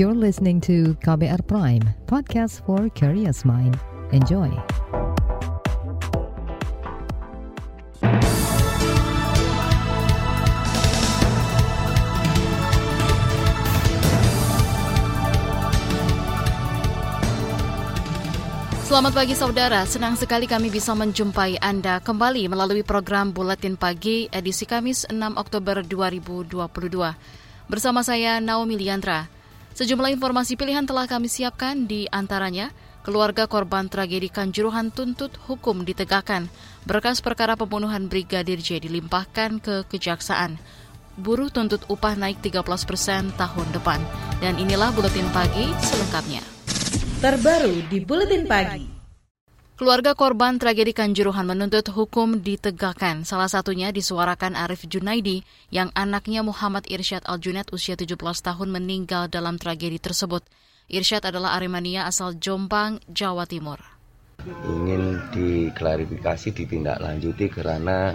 [0.00, 3.76] You're listening to KBR Prime, podcast for curious mind.
[4.16, 4.48] Enjoy.
[18.88, 24.64] Selamat pagi saudara, senang sekali kami bisa menjumpai Anda kembali melalui program Buletin Pagi edisi
[24.64, 26.56] Kamis 6 Oktober 2022.
[27.68, 29.39] Bersama saya Naomi Liandra.
[29.80, 32.68] Sejumlah informasi pilihan telah kami siapkan di antaranya
[33.00, 36.52] keluarga korban tragedi Kanjuruhan tuntut hukum ditegakkan.
[36.84, 40.60] Berkas perkara pembunuhan Brigadir J dilimpahkan ke kejaksaan.
[41.16, 44.04] Buruh tuntut upah naik 13 persen tahun depan.
[44.44, 46.44] Dan inilah Buletin Pagi selengkapnya
[47.20, 48.99] terbaru di Buletin Pagi.
[49.80, 53.24] Keluarga korban tragedi Kanjuruhan menuntut hukum ditegakkan.
[53.24, 55.40] Salah satunya disuarakan Arif Junaidi
[55.72, 60.44] yang anaknya Muhammad Irsyad Al-Junaid usia 17 tahun meninggal dalam tragedi tersebut.
[60.92, 63.80] Irsyad adalah Aremania asal Jombang, Jawa Timur.
[64.68, 68.12] Ingin diklarifikasi, ditindaklanjuti karena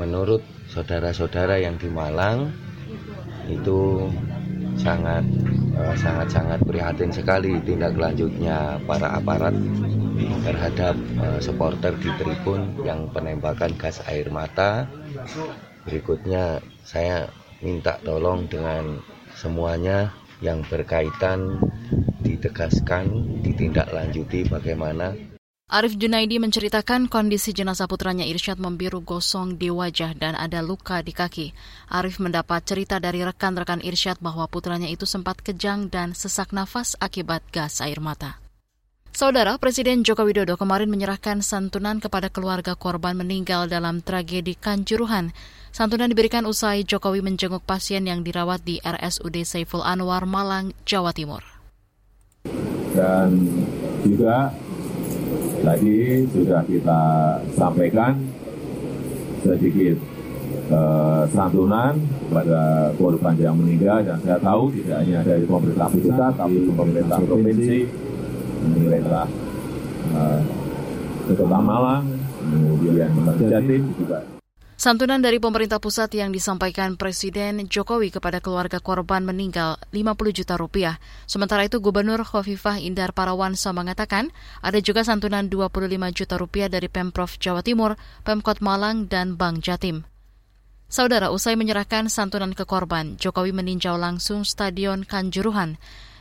[0.00, 0.40] menurut
[0.72, 2.48] saudara-saudara yang di Malang
[3.44, 4.08] itu
[4.80, 5.28] sangat
[5.98, 9.54] sangat-sangat prihatin sekali tindak lanjutnya para aparat
[10.42, 14.88] terhadap uh, supporter di tribun yang penembakan gas air mata.
[15.86, 17.30] Berikutnya saya
[17.62, 18.98] minta tolong dengan
[19.38, 20.10] semuanya
[20.42, 21.58] yang berkaitan
[22.22, 25.37] ditegaskan, ditindaklanjuti bagaimana
[25.68, 31.12] Arif Junaidi menceritakan kondisi jenazah putranya Irsyad membiru gosong di wajah dan ada luka di
[31.12, 31.52] kaki.
[31.92, 37.44] Arif mendapat cerita dari rekan-rekan Irsyad bahwa putranya itu sempat kejang dan sesak nafas akibat
[37.52, 38.40] gas air mata.
[39.12, 45.36] Saudara Presiden Joko Widodo kemarin menyerahkan santunan kepada keluarga korban meninggal dalam tragedi Kanjuruhan.
[45.68, 51.44] Santunan diberikan usai Jokowi menjenguk pasien yang dirawat di RSUD Saiful Anwar, Malang, Jawa Timur.
[52.96, 53.36] Dan
[54.00, 54.48] juga
[55.58, 57.00] Tadi sudah kita
[57.58, 58.16] sampaikan
[59.44, 59.96] sedikit
[60.72, 66.58] uh, santunan kepada korban yang meninggal dan saya tahu tidak hanya dari pemerintah pusat tapi
[66.72, 67.80] pemerintah provinsi,
[68.64, 69.26] pemerintah
[70.14, 70.40] uh,
[71.28, 72.04] Kota Malang,
[72.40, 74.37] kemudian Jatim juga
[74.78, 81.02] Santunan dari pemerintah pusat yang disampaikan Presiden Jokowi kepada keluarga korban meninggal 50 juta rupiah.
[81.26, 84.30] Sementara itu Gubernur Khofifah Indar Parawansa mengatakan
[84.62, 85.82] ada juga santunan 25
[86.14, 90.06] juta rupiah dari Pemprov Jawa Timur, Pemkot Malang, dan Bank Jatim.
[90.86, 95.74] Saudara, usai menyerahkan santunan ke korban, Jokowi meninjau langsung Stadion Kanjuruhan.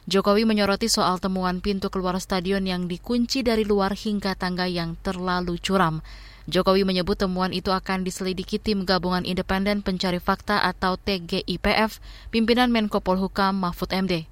[0.10, 5.62] Jokowi menyoroti soal temuan pintu keluar stadion yang dikunci dari luar hingga tangga yang terlalu
[5.62, 6.02] curam.
[6.48, 12.00] Jokowi menyebut temuan itu akan diselidiki tim gabungan independen pencari fakta atau TGIPF,
[12.32, 14.32] pimpinan Menko Polhukam Mahfud MD.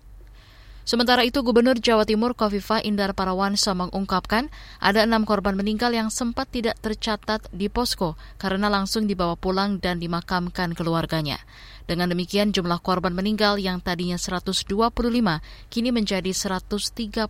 [0.87, 4.47] Sementara itu, Gubernur Jawa Timur Kofifa Indar Parawansa mengungkapkan
[4.79, 9.99] ada enam korban meninggal yang sempat tidak tercatat di posko karena langsung dibawa pulang dan
[9.99, 11.41] dimakamkan keluarganya.
[11.83, 14.71] Dengan demikian, jumlah korban meninggal yang tadinya 125
[15.67, 17.27] kini menjadi 131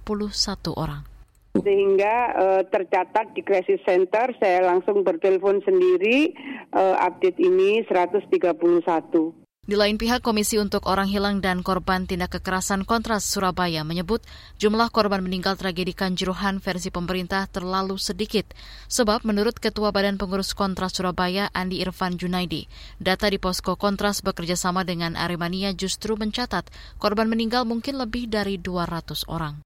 [0.78, 1.15] orang
[1.64, 6.36] sehingga uh, tercatat di crisis center saya langsung bertelepon sendiri
[6.76, 9.46] uh, update ini 131.
[9.66, 14.22] Di lain pihak, Komisi untuk Orang Hilang dan Korban Tindak Kekerasan Kontras Surabaya menyebut
[14.62, 18.46] jumlah korban meninggal tragedi Kanjuruhan versi pemerintah terlalu sedikit.
[18.86, 22.70] Sebab menurut Ketua Badan Pengurus Kontras Surabaya, Andi Irfan Junaidi,
[23.02, 26.70] data di posko Kontras bekerja sama dengan Aremania justru mencatat
[27.02, 29.66] korban meninggal mungkin lebih dari 200 orang.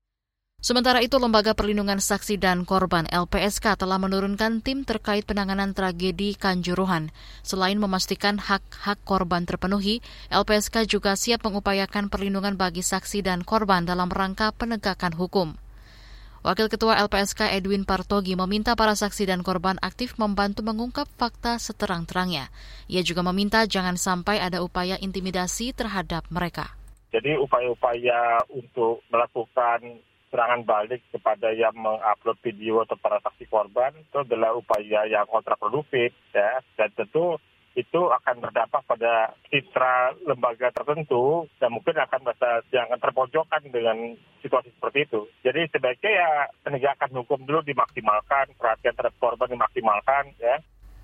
[0.59, 7.15] Sementara itu, Lembaga Perlindungan Saksi dan Korban LPSK telah menurunkan tim terkait penanganan tragedi Kanjuruhan.
[7.47, 14.11] Selain memastikan hak-hak korban terpenuhi, LPSK juga siap mengupayakan perlindungan bagi saksi dan korban dalam
[14.11, 15.55] rangka penegakan hukum.
[16.43, 22.51] Wakil Ketua LPSK Edwin Partogi meminta para saksi dan korban aktif membantu mengungkap fakta seterang-terangnya.
[22.91, 26.75] Ia juga meminta jangan sampai ada upaya intimidasi terhadap mereka.
[27.15, 34.17] Jadi upaya-upaya untuk melakukan serangan balik kepada yang mengupload video atau para saksi korban itu
[34.21, 37.41] adalah upaya yang kontraproduktif ya dan tentu
[37.77, 44.73] itu akan berdampak pada citra lembaga tertentu dan mungkin akan merasa yang terpojokkan dengan situasi
[44.73, 45.29] seperti itu.
[45.45, 46.29] Jadi sebaiknya ya
[46.65, 50.59] penegakan hukum dulu dimaksimalkan, perhatian terhadap korban dimaksimalkan ya.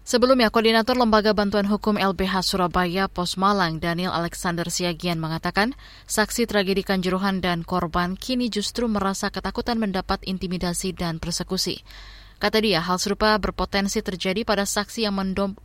[0.05, 5.73] Sebelumnya, Koordinator Lembaga Bantuan Hukum LBH Surabaya Pos Malang Daniel Alexander Siagian mengatakan,
[6.05, 11.81] saksi tragedi Kanjuruhan dan korban kini justru merasa ketakutan mendapat intimidasi dan persekusi.
[12.37, 15.17] Kata dia, hal serupa berpotensi terjadi pada saksi yang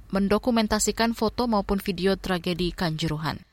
[0.08, 3.50] mendokumentasikan foto maupun video tragedi Kanjuruhan.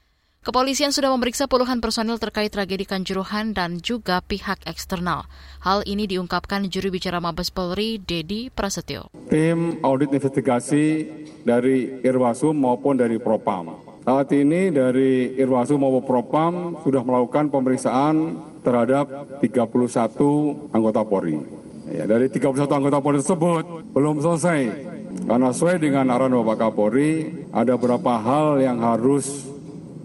[0.47, 5.27] Kepolisian sudah memeriksa puluhan personil terkait tragedi Kanjuruhan dan juga pihak eksternal.
[5.59, 9.11] Hal ini diungkapkan juru bicara Mabes Polri, Dedi Prasetyo.
[9.27, 11.03] Tim audit investigasi
[11.43, 13.75] dari Irwasum maupun dari Propam.
[14.07, 21.43] Saat ini dari Irwasum maupun Propam sudah melakukan pemeriksaan terhadap 31 anggota Polri.
[21.91, 24.95] Ya, dari 31 anggota Polri tersebut belum selesai
[25.27, 29.46] karena sesuai dengan arahan Bapak Kapolri ada beberapa hal yang harus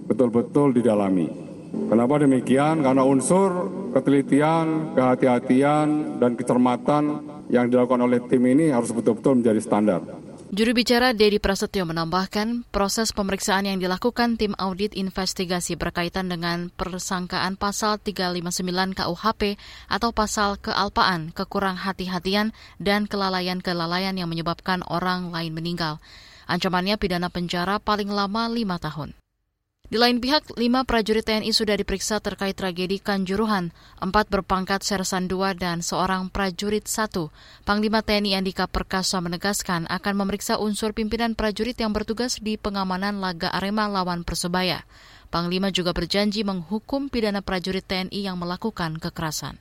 [0.07, 1.29] betul-betul didalami.
[1.73, 2.85] Kenapa demikian?
[2.85, 7.05] Karena unsur ketelitian, kehati-hatian, dan kecermatan
[7.49, 10.01] yang dilakukan oleh tim ini harus betul-betul menjadi standar.
[10.53, 17.57] Juru bicara Dedi Prasetyo menambahkan, proses pemeriksaan yang dilakukan tim audit investigasi berkaitan dengan persangkaan
[17.57, 19.57] pasal 359 KUHP
[19.89, 26.05] atau pasal kealpaan, kekurang hati-hatian, dan kelalaian-kelalaian yang menyebabkan orang lain meninggal.
[26.45, 29.17] Ancamannya pidana penjara paling lama lima tahun.
[29.93, 33.77] Di lain pihak, lima prajurit TNI sudah diperiksa terkait tragedi Kanjuruhan.
[34.01, 37.29] Empat berpangkat Sersan II dan seorang prajurit satu.
[37.69, 43.53] Panglima TNI Andika Perkasa menegaskan akan memeriksa unsur pimpinan prajurit yang bertugas di pengamanan laga
[43.53, 44.81] Arema lawan Persebaya.
[45.29, 49.61] Panglima juga berjanji menghukum pidana prajurit TNI yang melakukan kekerasan.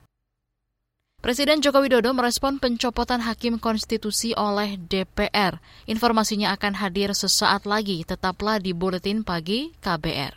[1.22, 5.62] Presiden Joko Widodo merespon pencopotan hakim konstitusi oleh DPR.
[5.86, 10.34] Informasinya akan hadir sesaat lagi, tetaplah di Buletin Pagi KBR.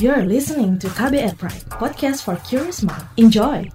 [0.00, 3.04] You're listening to KBR Pride, podcast for curious mind.
[3.20, 3.68] Enjoy!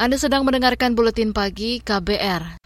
[0.00, 2.56] Anda sedang mendengarkan buletin pagi KBR.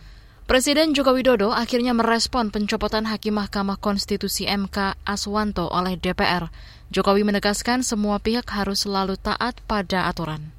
[0.47, 6.47] Presiden Joko Widodo akhirnya merespon pencopotan Hakim Mahkamah Konstitusi MK Aswanto oleh DPR.
[6.95, 10.55] Jokowi menegaskan semua pihak harus selalu taat pada aturan.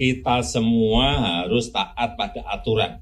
[0.00, 2.96] Kita semua harus taat pada aturan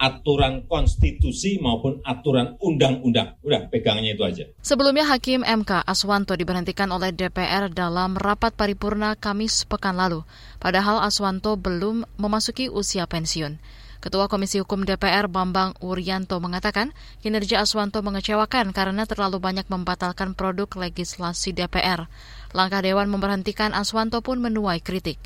[0.00, 3.36] aturan konstitusi maupun aturan undang-undang.
[3.44, 4.44] Udah, pegangnya itu aja.
[4.64, 10.24] Sebelumnya Hakim MK Aswanto diberhentikan oleh DPR dalam rapat paripurna Kamis pekan lalu.
[10.56, 13.60] Padahal Aswanto belum memasuki usia pensiun.
[14.00, 20.72] Ketua Komisi Hukum DPR Bambang Urianto mengatakan kinerja Aswanto mengecewakan karena terlalu banyak membatalkan produk
[20.72, 22.08] legislasi DPR.
[22.56, 25.20] Langkah Dewan memberhentikan Aswanto pun menuai kritik.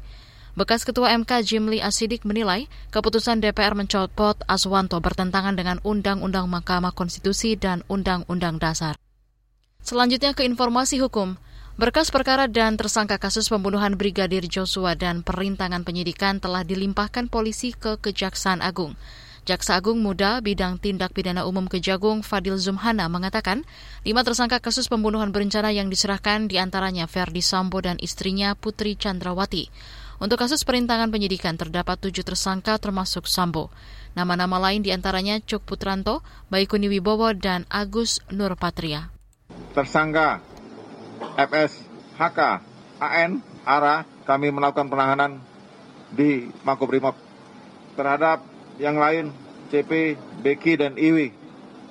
[0.54, 7.58] Bekas Ketua MK Jimli Asidik menilai keputusan DPR mencopot Aswanto bertentangan dengan Undang-Undang Mahkamah Konstitusi
[7.58, 8.94] dan Undang-Undang Dasar.
[9.82, 11.34] Selanjutnya ke informasi hukum.
[11.74, 17.98] Berkas perkara dan tersangka kasus pembunuhan Brigadir Joshua dan perintangan penyidikan telah dilimpahkan polisi ke
[17.98, 18.94] Kejaksaan Agung.
[19.44, 23.66] Jaksa Agung Muda Bidang Tindak Pidana Umum Kejagung Fadil Zumhana mengatakan,
[24.06, 29.68] lima tersangka kasus pembunuhan berencana yang diserahkan di antaranya Ferdi Sambo dan istrinya Putri Chandrawati.
[30.22, 33.74] Untuk kasus perintangan penyidikan terdapat tujuh tersangka termasuk Sambo.
[34.14, 39.10] Nama-nama lain di antaranya Cuk Putranto, Baikuni Wibowo, dan Agus Nurpatria.
[39.74, 40.38] Tersangka
[41.34, 41.82] FS,
[42.14, 42.40] HK,
[43.02, 45.42] AN, ARA, kami melakukan penahanan
[46.14, 47.18] di Makobrimob
[47.98, 48.46] terhadap
[48.78, 49.34] yang lain
[49.74, 50.14] CP,
[50.46, 51.34] Beki, dan Iwi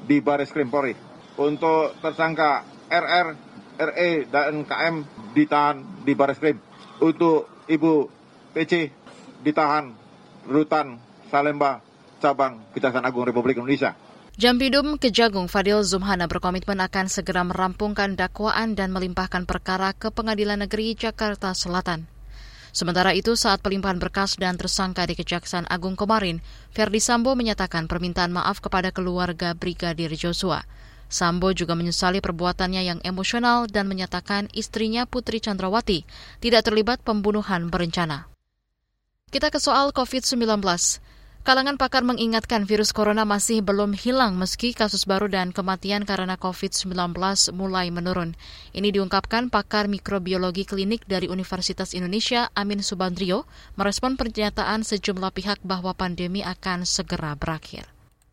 [0.07, 0.95] di Baris Krim Polri.
[1.35, 3.27] Untuk tersangka RR,
[3.83, 4.95] RE, dan KM
[5.33, 6.55] ditahan di Baris Krim.
[7.03, 8.11] Untuk Ibu
[8.51, 8.91] PC
[9.43, 9.91] ditahan
[10.47, 10.99] Rutan
[11.31, 11.79] Salemba
[12.19, 13.95] Cabang Kejaksaan Agung Republik Indonesia.
[14.33, 20.97] Jampidum Kejagung Fadil Zumhana berkomitmen akan segera merampungkan dakwaan dan melimpahkan perkara ke Pengadilan Negeri
[20.97, 22.09] Jakarta Selatan.
[22.73, 26.41] Sementara itu, saat pelimpahan berkas dan tersangka di Kejaksaan Agung kemarin,
[26.73, 30.65] Ferdi Sambo menyatakan permintaan maaf kepada keluarga Brigadir Joshua.
[31.11, 36.03] Sambo juga menyesali perbuatannya yang emosional dan menyatakan istrinya Putri Chandrawati
[36.43, 38.27] tidak terlibat pembunuhan berencana.
[39.33, 40.61] Kita ke soal COVID-19.
[41.43, 46.95] Kalangan pakar mengingatkan virus corona masih belum hilang meski kasus baru dan kematian karena COVID-19
[47.51, 48.31] mulai menurun.
[48.71, 53.43] Ini diungkapkan pakar mikrobiologi klinik dari Universitas Indonesia Amin Subandrio
[53.75, 57.91] merespon pernyataan sejumlah pihak bahwa pandemi akan segera berakhir.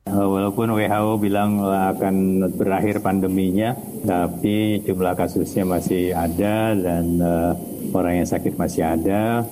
[0.09, 7.53] Eh, walaupun WHO bilang akan berakhir pandeminya, tapi jumlah kasusnya masih ada dan uh,
[7.93, 9.45] orang yang sakit masih ada,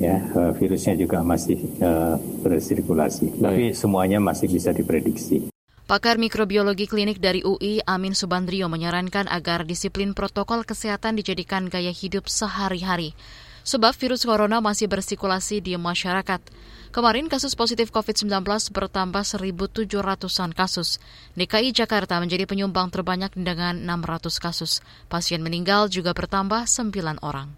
[0.00, 3.36] ya uh, virusnya juga masih uh, bersirkulasi.
[3.36, 3.44] Baik.
[3.44, 5.52] Tapi semuanya masih bisa diprediksi.
[5.84, 12.24] Pakar mikrobiologi klinik dari UI Amin Subandrio menyarankan agar disiplin protokol kesehatan dijadikan gaya hidup
[12.32, 13.12] sehari-hari.
[13.64, 16.38] Sebab virus corona masih bersirkulasi di masyarakat.
[16.94, 18.30] Kemarin kasus positif COVID-19
[18.70, 21.02] bertambah 1.700-an kasus.
[21.34, 24.78] DKI Jakarta menjadi penyumbang terbanyak dengan 600 kasus.
[25.10, 27.50] Pasien meninggal juga bertambah 9 orang.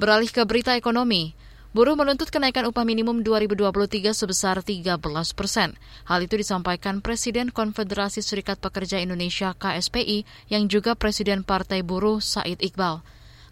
[0.00, 1.36] Beralih ke berita ekonomi,
[1.74, 4.94] Buruh menuntut kenaikan upah minimum 2023 sebesar 13
[5.34, 5.74] persen.
[6.06, 10.22] Hal itu disampaikan Presiden Konfederasi Serikat Pekerja Indonesia KSPI
[10.54, 13.02] yang juga Presiden Partai Buruh Said Iqbal.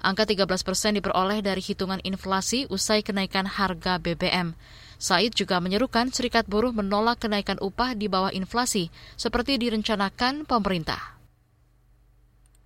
[0.03, 4.51] Angka 13 persen diperoleh dari hitungan inflasi usai kenaikan harga BBM.
[4.99, 10.99] Said juga menyerukan serikat buruh menolak kenaikan upah di bawah inflasi, seperti direncanakan pemerintah.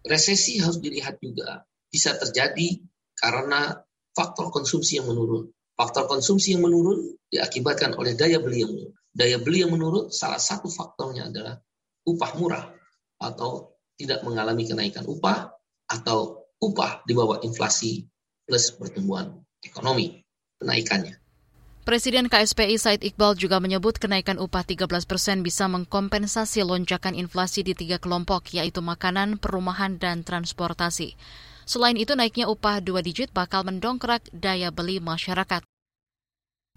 [0.00, 2.80] Resesi harus dilihat juga bisa terjadi
[3.16, 3.84] karena
[4.16, 5.52] faktor konsumsi yang menurun.
[5.76, 8.96] Faktor konsumsi yang menurun diakibatkan oleh daya beli yang menurun.
[9.12, 11.60] Daya beli yang menurun salah satu faktornya adalah
[12.08, 12.64] upah murah
[13.20, 15.52] atau tidak mengalami kenaikan upah
[15.88, 18.06] atau upah di bawah inflasi
[18.46, 20.22] plus pertumbuhan ekonomi
[20.62, 21.18] kenaikannya.
[21.86, 27.78] Presiden KSPI Said Iqbal juga menyebut kenaikan upah 13 persen bisa mengkompensasi lonjakan inflasi di
[27.78, 31.14] tiga kelompok, yaitu makanan, perumahan, dan transportasi.
[31.62, 35.62] Selain itu, naiknya upah dua digit bakal mendongkrak daya beli masyarakat.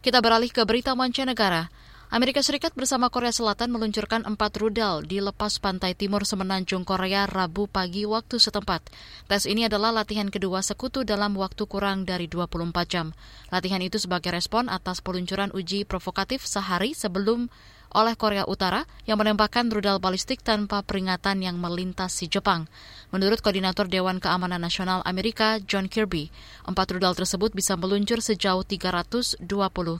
[0.06, 1.74] Kita beralih ke berita mancanegara.
[2.10, 7.70] Amerika Serikat bersama Korea Selatan meluncurkan empat rudal di lepas pantai timur semenanjung Korea Rabu
[7.70, 8.82] pagi waktu setempat.
[9.30, 13.14] Tes ini adalah latihan kedua sekutu dalam waktu kurang dari 24 jam.
[13.54, 17.46] Latihan itu sebagai respon atas peluncuran uji provokatif sehari sebelum
[17.94, 22.66] oleh Korea Utara yang menembakkan rudal balistik tanpa peringatan yang melintasi Jepang.
[23.14, 26.34] Menurut Koordinator Dewan Keamanan Nasional Amerika, John Kirby,
[26.66, 29.46] empat rudal tersebut bisa meluncur sejauh 320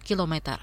[0.02, 0.58] km.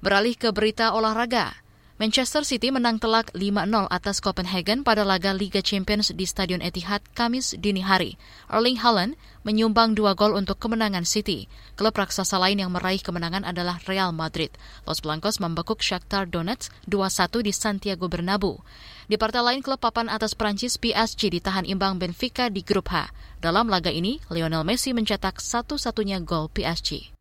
[0.00, 1.60] Beralih ke berita olahraga.
[2.00, 7.52] Manchester City menang telak 5-0 atas Copenhagen pada laga Liga Champions di Stadion Etihad Kamis
[7.60, 8.16] dini hari.
[8.48, 11.44] Erling Haaland menyumbang dua gol untuk kemenangan City.
[11.76, 14.48] Klub raksasa lain yang meraih kemenangan adalah Real Madrid.
[14.88, 18.64] Los Blancos membekuk Shakhtar Donetsk 2-1 di Santiago Bernabeu.
[19.04, 23.12] Di partai lain, klub papan atas Prancis PSG ditahan imbang Benfica di grup H.
[23.44, 27.19] Dalam laga ini, Lionel Messi mencetak satu-satunya gol PSG.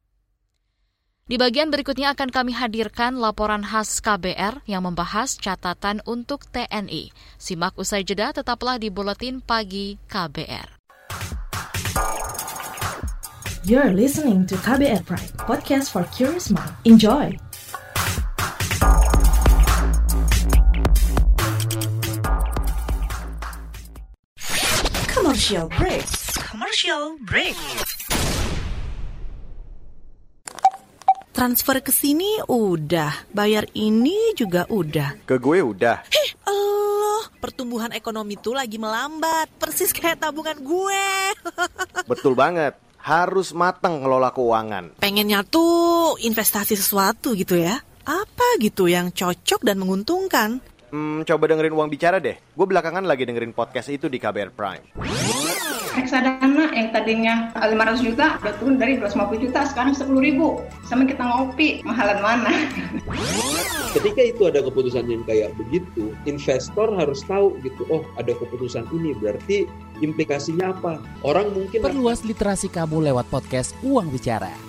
[1.29, 7.13] Di bagian berikutnya akan kami hadirkan laporan khas KBR yang membahas catatan untuk TNI.
[7.37, 10.81] Simak usai jeda tetaplah di Buletin Pagi KBR.
[13.61, 16.73] You're listening to KBR Pride, podcast for curious mind.
[16.89, 17.37] Enjoy!
[25.13, 26.09] Commercial break.
[26.49, 27.53] Commercial break.
[31.39, 35.23] Transfer ke sini udah, bayar ini juga udah.
[35.23, 36.03] Ke gue udah.
[36.11, 41.07] Hih, Allah, pertumbuhan ekonomi tuh lagi melambat, persis kayak tabungan gue.
[42.11, 44.99] Betul banget, harus matang ngelola keuangan.
[44.99, 47.79] Pengennya tuh investasi sesuatu gitu ya.
[48.03, 50.59] Apa gitu yang cocok dan menguntungkan?
[50.91, 52.35] Hmm, coba dengerin uang bicara deh.
[52.35, 54.83] Gue belakangan lagi dengerin podcast itu di KBR Prime
[55.99, 61.21] reksadana yang tadinya 500 juta udah turun dari 250 juta sekarang 10 ribu sama kita
[61.21, 62.65] ngopi mahalan mana?
[63.95, 69.13] Ketika itu ada keputusan yang kayak begitu investor harus tahu gitu oh ada keputusan ini
[69.13, 69.69] berarti
[70.01, 70.97] implikasinya apa?
[71.21, 74.68] Orang mungkin perluas literasi kamu lewat podcast Uang Bicara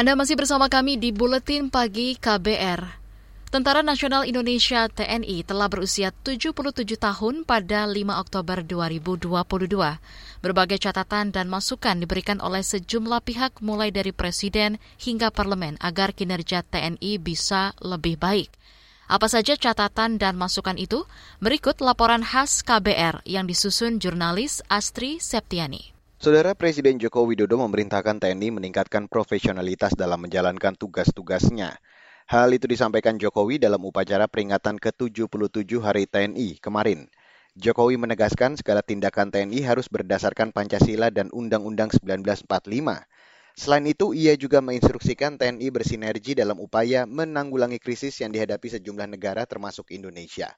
[0.00, 2.88] Anda masih bersama kami di Buletin Pagi KBR.
[3.52, 6.56] Tentara Nasional Indonesia TNI telah berusia 77
[6.96, 9.36] tahun pada 5 Oktober 2022.
[10.40, 16.64] Berbagai catatan dan masukan diberikan oleh sejumlah pihak mulai dari Presiden hingga Parlemen agar kinerja
[16.64, 18.48] TNI bisa lebih baik.
[19.04, 21.04] Apa saja catatan dan masukan itu?
[21.44, 25.99] Berikut laporan khas KBR yang disusun jurnalis Astri Septiani.
[26.20, 31.80] Saudara Presiden Joko Widodo memerintahkan TNI meningkatkan profesionalitas dalam menjalankan tugas-tugasnya.
[32.28, 37.08] Hal itu disampaikan Jokowi dalam upacara peringatan ke-77 Hari TNI kemarin.
[37.56, 42.44] Jokowi menegaskan segala tindakan TNI harus berdasarkan Pancasila dan Undang-Undang 1945.
[43.56, 49.48] Selain itu, ia juga menginstruksikan TNI bersinergi dalam upaya menanggulangi krisis yang dihadapi sejumlah negara
[49.48, 50.52] termasuk Indonesia.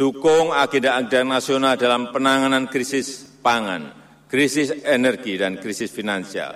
[0.00, 3.99] Dukung agenda-agenda nasional dalam penanganan krisis pangan,
[4.30, 6.54] krisis energi dan krisis finansial,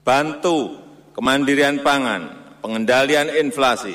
[0.00, 0.80] bantu
[1.12, 3.92] kemandirian pangan, pengendalian inflasi,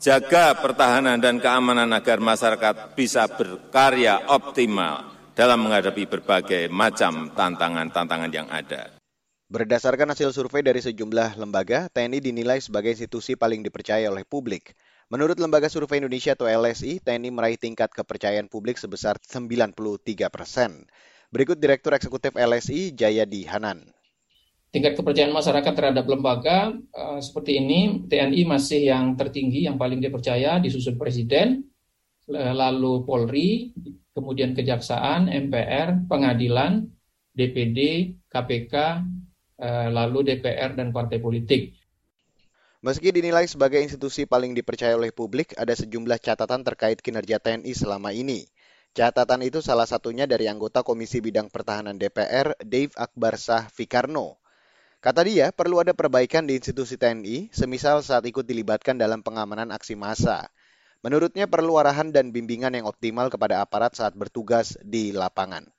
[0.00, 8.48] jaga pertahanan dan keamanan agar masyarakat bisa berkarya optimal dalam menghadapi berbagai macam tantangan-tantangan yang
[8.48, 8.88] ada.
[9.52, 14.74] Berdasarkan hasil survei dari sejumlah lembaga, TNI dinilai sebagai institusi paling dipercaya oleh publik.
[15.06, 19.70] Menurut Lembaga Survei Indonesia atau LSI, TNI meraih tingkat kepercayaan publik sebesar 93
[20.34, 20.82] persen.
[21.36, 23.84] Berikut Direktur Eksekutif LSI, Jayadi Hanan.
[24.72, 30.56] Tingkat kepercayaan masyarakat terhadap lembaga uh, seperti ini, TNI masih yang tertinggi, yang paling dipercaya,
[30.56, 31.68] disusun Presiden,
[32.32, 33.76] lalu Polri,
[34.16, 36.88] kemudian Kejaksaan, MPR, Pengadilan,
[37.36, 39.04] DPD, KPK,
[39.56, 41.72] Eh, lalu DPR dan partai politik.
[42.84, 48.12] Meski dinilai sebagai institusi paling dipercaya oleh publik, ada sejumlah catatan terkait kinerja TNI selama
[48.12, 48.44] ini.
[48.96, 54.40] Catatan itu salah satunya dari anggota Komisi Bidang Pertahanan DPR, Dave Akbar Sah Fikarno.
[55.04, 60.00] Kata dia, perlu ada perbaikan di institusi TNI, semisal saat ikut dilibatkan dalam pengamanan aksi
[60.00, 60.48] massa.
[61.04, 65.75] Menurutnya perlu arahan dan bimbingan yang optimal kepada aparat saat bertugas di lapangan.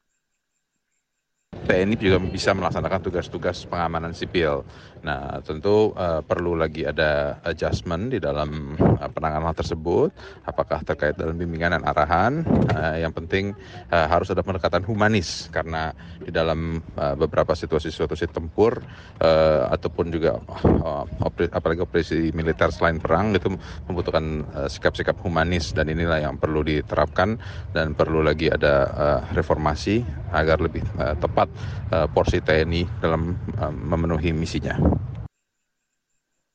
[1.67, 4.63] TNI juga bisa melaksanakan tugas-tugas pengamanan sipil.
[5.03, 10.11] Nah, tentu uh, perlu lagi ada adjustment di dalam uh, penanganan tersebut,
[10.47, 12.43] apakah terkait dalam bimbingan dan arahan.
[12.71, 13.55] Uh, yang penting
[13.93, 18.83] uh, harus ada pendekatan humanis karena di dalam uh, beberapa situasi-situasi tempur
[19.23, 20.43] uh, ataupun juga
[20.83, 23.53] uh, operi, apalagi operasi militer selain perang itu
[23.87, 27.37] membutuhkan sikap-sikap humanis dan inilah yang perlu diterapkan
[27.71, 30.01] dan perlu lagi ada uh, reformasi
[30.33, 34.73] agar lebih uh, tepat uh, porsi TNI dalam uh, memenuhi misinya.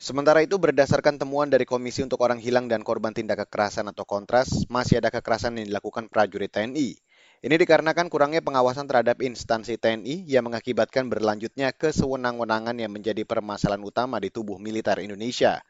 [0.02, 4.66] Sementara itu, berdasarkan temuan dari Komisi untuk Orang Hilang dan Korban Tindak Kekerasan atau Kontras,
[4.66, 6.98] masih ada kekerasan yang dilakukan prajurit TNI.
[7.42, 14.18] Ini dikarenakan kurangnya pengawasan terhadap instansi TNI yang mengakibatkan berlanjutnya kesewenang-wenangan yang menjadi permasalahan utama
[14.18, 15.62] di tubuh militer Indonesia.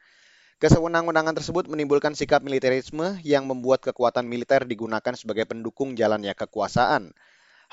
[0.61, 7.13] Kesewenang-wenangan tersebut menimbulkan sikap militerisme yang membuat kekuatan militer digunakan sebagai pendukung jalannya kekuasaan.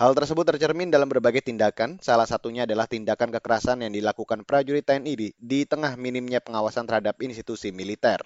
[0.01, 5.13] Hal tersebut tercermin dalam berbagai tindakan, salah satunya adalah tindakan kekerasan yang dilakukan prajurit TNI
[5.13, 8.17] di, di tengah minimnya pengawasan terhadap institusi militer.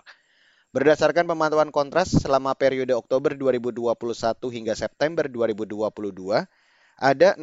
[0.70, 3.90] Berdasarkan pemantauan kontras selama periode Oktober 2021
[4.54, 6.46] hingga September 2022,
[6.94, 7.28] ada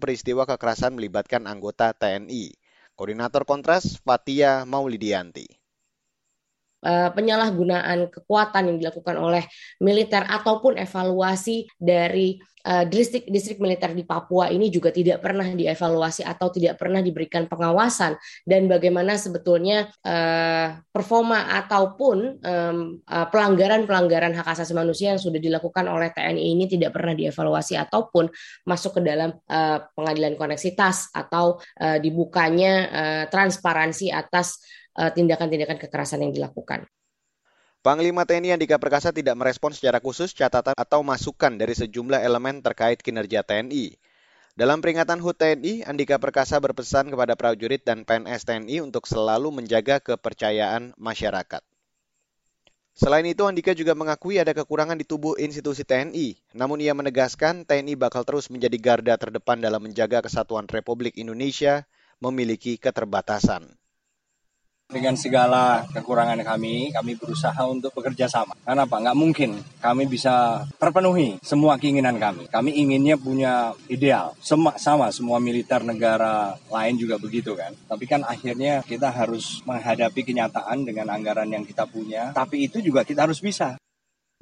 [0.00, 2.56] peristiwa kekerasan melibatkan anggota TNI.
[2.96, 5.59] Koordinator Kontras Fatia Maulidianti.
[6.80, 9.44] Eh, penyalahgunaan kekuatan yang dilakukan oleh
[9.84, 16.24] militer ataupun evaluasi dari uh, distrik distrik militer di Papua ini juga tidak pernah dievaluasi
[16.24, 18.16] atau tidak pernah diberikan pengawasan.
[18.48, 22.40] Dan bagaimana sebetulnya uh, performa ataupun
[23.04, 28.32] pelanggaran-pelanggaran hak asasi manusia yang sudah dilakukan oleh TNI ini tidak pernah dievaluasi ataupun
[28.64, 29.36] masuk ke dalam
[29.94, 31.60] pengadilan koneksitas atau
[32.00, 32.72] dibukanya
[33.28, 36.86] transparansi atas Eh, tindakan-tindakan kekerasan yang dilakukan.
[37.80, 43.00] Panglima TNI Andika Perkasa tidak merespon secara khusus catatan atau masukan dari sejumlah elemen terkait
[43.00, 43.96] kinerja TNI.
[44.52, 49.96] Dalam peringatan HUT TNI, Andika Perkasa berpesan kepada prajurit dan PNS TNI untuk selalu menjaga
[49.96, 51.64] kepercayaan masyarakat.
[52.92, 56.36] Selain itu, Andika juga mengakui ada kekurangan di tubuh institusi TNI.
[56.52, 61.88] Namun ia menegaskan TNI bakal terus menjadi garda terdepan dalam menjaga kesatuan Republik Indonesia
[62.20, 63.79] memiliki keterbatasan.
[64.90, 68.58] Dengan segala kekurangan kami, kami berusaha untuk bekerja sama.
[68.66, 68.98] Karena apa?
[68.98, 72.50] Nggak mungkin kami bisa terpenuhi semua keinginan kami.
[72.50, 74.34] Kami inginnya punya ideal.
[74.42, 77.70] Sama, sama semua militer negara lain juga begitu kan.
[77.86, 82.34] Tapi kan akhirnya kita harus menghadapi kenyataan dengan anggaran yang kita punya.
[82.34, 83.78] Tapi itu juga kita harus bisa.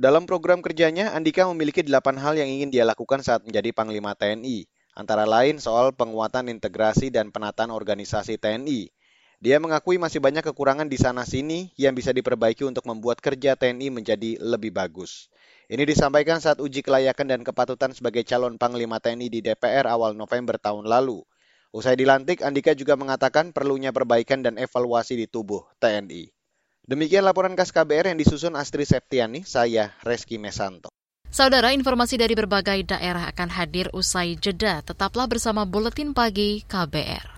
[0.00, 4.64] Dalam program kerjanya, Andika memiliki delapan hal yang ingin dia lakukan saat menjadi Panglima TNI.
[4.98, 8.90] Antara lain soal penguatan integrasi dan penataan organisasi TNI,
[9.38, 14.34] dia mengakui masih banyak kekurangan di sana-sini yang bisa diperbaiki untuk membuat kerja TNI menjadi
[14.42, 15.30] lebih bagus.
[15.70, 20.58] Ini disampaikan saat uji kelayakan dan kepatutan sebagai calon Panglima TNI di DPR awal November
[20.58, 21.22] tahun lalu.
[21.70, 26.34] Usai dilantik, Andika juga mengatakan perlunya perbaikan dan evaluasi di tubuh TNI.
[26.88, 30.90] Demikian laporan khas KBR yang disusun Astri Septiani, saya Reski Mesanto.
[31.28, 34.80] Saudara, informasi dari berbagai daerah akan hadir usai jeda.
[34.80, 37.37] Tetaplah bersama Buletin Pagi KBR.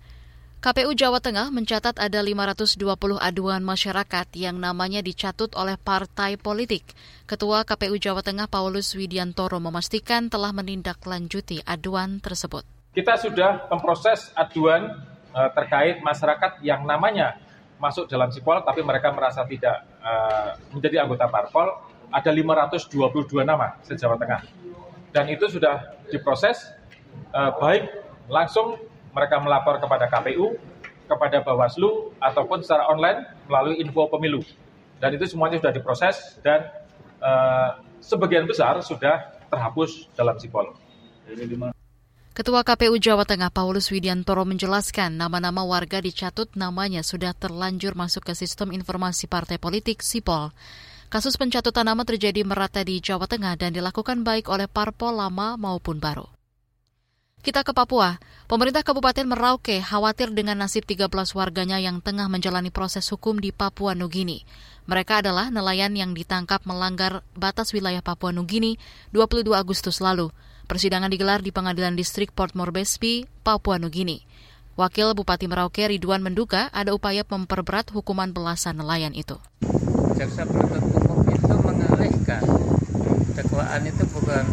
[0.61, 2.77] KPU Jawa Tengah mencatat ada 520
[3.17, 6.85] aduan masyarakat yang namanya dicatut oleh partai politik.
[7.25, 12.61] Ketua KPU Jawa Tengah Paulus Widiantoro memastikan telah menindaklanjuti aduan tersebut.
[12.93, 15.01] Kita sudah memproses aduan
[15.33, 17.41] uh, terkait masyarakat yang namanya
[17.81, 21.73] masuk dalam sipol tapi mereka merasa tidak uh, menjadi anggota parpol
[22.13, 22.85] ada 522
[23.41, 24.45] nama se-Jawa Tengah.
[25.09, 26.69] Dan itu sudah diproses
[27.33, 27.89] uh, baik
[28.29, 30.55] langsung mereka melapor kepada KPU,
[31.07, 34.41] kepada Bawaslu, ataupun secara online melalui info pemilu.
[34.99, 36.71] Dan itu semuanya sudah diproses dan
[37.19, 40.73] uh, sebagian besar sudah terhapus dalam sipol.
[42.31, 48.33] Ketua KPU Jawa Tengah Paulus Widiantoro menjelaskan nama-nama warga dicatut namanya sudah terlanjur masuk ke
[48.33, 50.55] sistem informasi partai politik Sipol.
[51.11, 55.99] Kasus pencatutan nama terjadi merata di Jawa Tengah dan dilakukan baik oleh parpol lama maupun
[55.99, 56.23] baru.
[57.41, 58.21] Kita ke Papua.
[58.45, 63.97] Pemerintah Kabupaten Merauke khawatir dengan nasib 13 warganya yang tengah menjalani proses hukum di Papua
[63.97, 64.45] Nugini.
[64.85, 68.77] Mereka adalah nelayan yang ditangkap melanggar batas wilayah Papua Nugini
[69.09, 70.29] 22 Agustus lalu.
[70.69, 74.21] Persidangan digelar di Pengadilan Distrik Port Moresby, Papua Nugini.
[74.77, 79.41] Wakil Bupati Merauke Ridwan menduga ada upaya memperberat hukuman belasan nelayan itu.
[80.13, 82.45] Jaksa penuntut umum itu mengalihkan
[83.33, 84.45] dakwaan itu bukan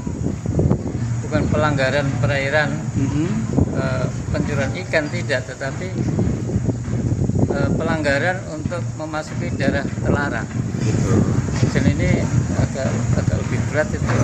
[1.28, 3.28] bukan pelanggaran perairan mm-hmm.
[3.76, 5.92] uh, pencurian ikan tidak tetapi
[7.52, 10.48] uh, pelanggaran untuk memasuki daerah terlarang.
[11.68, 12.24] Dan ini
[12.56, 12.88] agak
[13.20, 14.14] agak lebih berat itu.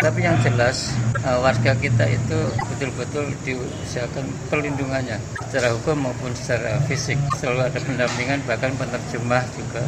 [0.00, 2.38] Tapi yang jelas uh, warga kita itu
[2.72, 7.20] betul-betul diusahakan perlindungannya secara hukum maupun secara fisik.
[7.36, 9.84] Selalu ada pendampingan bahkan penerjemah juga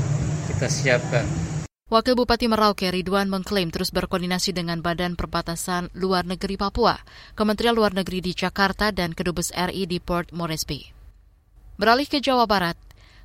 [0.53, 1.25] kita siapkan
[1.87, 6.99] Wakil Bupati Merauke Ridwan mengklaim terus berkoordinasi dengan Badan Perbatasan Luar Negeri Papua,
[7.39, 10.91] Kementerian Luar Negeri di Jakarta, dan Kedubes RI di Port Moresby.
[11.79, 12.75] Beralih ke Jawa Barat,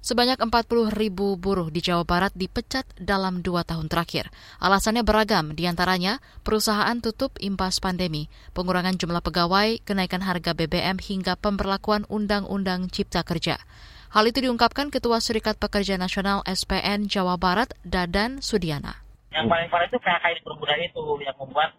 [0.06, 4.30] sebanyak 40 ribu buruh di Jawa Barat dipecat dalam dua tahun terakhir.
[4.62, 11.34] Alasannya beragam, di antaranya perusahaan tutup impas pandemi, pengurangan jumlah pegawai, kenaikan harga BBM hingga
[11.34, 13.58] pemberlakuan Undang-Undang Cipta Kerja.
[14.12, 19.00] Hal itu diungkapkan Ketua Serikat Pekerja Nasional SPN Jawa Barat, Dadan Sudiana.
[19.32, 21.72] Yang paling parah itu PHK di perbudak itu yang membuat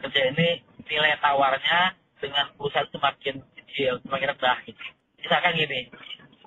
[0.00, 4.56] kerja ini nilai tawarnya dengan perusahaan semakin kecil, semakin rendah.
[4.64, 4.80] Gitu.
[5.20, 5.80] Misalkan gini,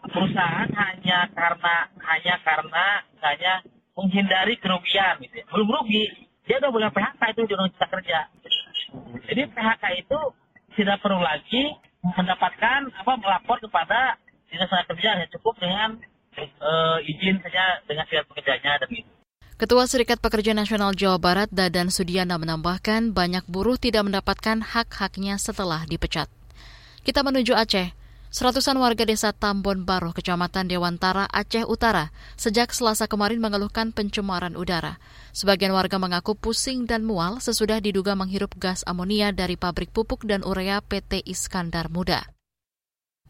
[0.02, 1.76] perusahaan hanya karena
[2.10, 3.54] hanya karena misalnya
[3.93, 5.36] menghindari kerugian, gitu.
[5.38, 5.45] Ya.
[5.45, 6.10] belum rugi,
[6.49, 8.19] dia udah boleh PHK itu di undang cipta kerja.
[9.30, 10.19] Jadi PHK itu
[10.73, 11.69] tidak perlu lagi
[12.02, 14.17] mendapatkan apa melapor kepada
[14.54, 15.98] dinas tenaga kerja hanya cukup dengan
[16.38, 19.10] uh, izin saja dengan serikat pekerjanya dan gitu.
[19.54, 25.86] Ketua Serikat Pekerja Nasional Jawa Barat Dadan Sudiana menambahkan banyak buruh tidak mendapatkan hak-haknya setelah
[25.86, 26.26] dipecat.
[27.06, 27.94] Kita menuju Aceh.
[28.34, 34.98] Seratusan warga desa Tambon Baru, Kecamatan Dewantara, Aceh Utara, sejak selasa kemarin mengeluhkan pencemaran udara.
[35.38, 40.42] Sebagian warga mengaku pusing dan mual sesudah diduga menghirup gas amonia dari pabrik pupuk dan
[40.42, 42.26] urea PT Iskandar Muda.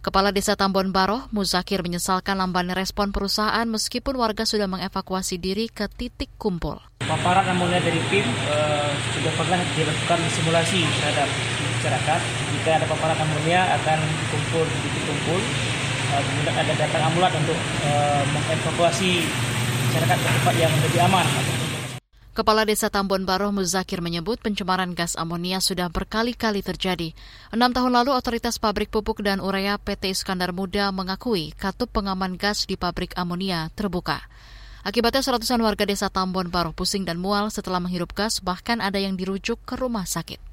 [0.04, 5.88] Kepala Desa Tambon Baroh, Muzakir menyesalkan lambannya respon perusahaan meskipun warga sudah mengevakuasi diri ke
[5.88, 6.76] titik kumpul.
[7.08, 11.32] Paparan amonia dari PIM uh, sudah pernah dilakukan simulasi terhadap
[11.80, 12.20] masyarakat.
[12.52, 15.39] Jika ada paparan amonia akan kumpul di titik kumpul,
[16.12, 19.24] uh, kemudian ada datang ambulan untuk uh, mengevakuasi
[19.88, 21.28] masyarakat ke tempat yang lebih aman
[22.34, 27.13] Kepala Desa Tambon Baroh Muzakir menyebut pencemaran gas amonia sudah berkali-kali terjadi.
[27.54, 32.65] Enam tahun lalu otoritas pabrik pupuk dan urea PT Iskandar Muda mengakui katup pengaman gas
[32.65, 34.26] di pabrik amonia terbuka.
[34.82, 39.13] Akibatnya seratusan warga desa Tambon Baroh pusing dan mual setelah menghirup gas, bahkan ada yang
[39.13, 40.53] dirujuk ke rumah sakit.